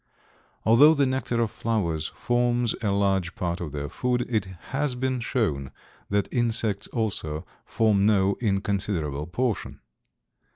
Although 0.65 0.95
the 0.95 1.05
nectar 1.05 1.39
of 1.43 1.51
flowers 1.51 2.07
forms 2.07 2.73
a 2.81 2.89
large 2.91 3.35
part 3.35 3.61
of 3.61 3.71
their 3.71 3.87
food, 3.87 4.25
it 4.27 4.45
has 4.71 4.95
been 4.95 5.19
shown 5.19 5.69
that 6.09 6.27
insects 6.33 6.87
also 6.87 7.45
form 7.65 8.07
no 8.07 8.35
inconsiderable 8.41 9.27
portion. 9.27 9.79